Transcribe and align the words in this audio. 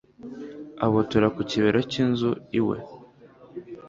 abutura 0.85 1.27
ku 1.35 1.41
kibero 1.49 1.79
cyinzu 1.91 2.29
iwe 2.59 2.77